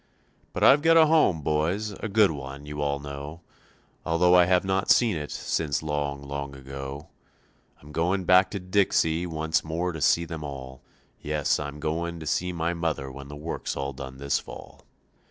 [0.51, 3.41] "But I've got a home, boys, a good one, you all know,
[4.03, 7.09] Although I have not seen it since long, long ago.
[7.83, 10.81] I'm going back to Dixie once more to see them all;
[11.21, 14.85] Yes, I'm going to see my mother when the work's all done this fall.